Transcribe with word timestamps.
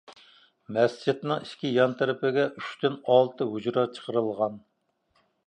مەسچىتنىڭ 0.77 1.43
ئىككى 1.47 1.71
يان 1.73 1.93
تەرىپىگە 1.99 2.47
ئۈچتىن 2.63 2.97
ئالتە 3.17 3.49
ھۇجرا 3.53 3.85
چىقىرىلغان. 3.99 4.59